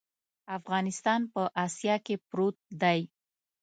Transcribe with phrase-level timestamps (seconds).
[0.57, 2.99] افغانستان په اسیا کې پروت دی.